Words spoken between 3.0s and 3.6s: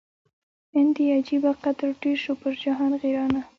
غیرانه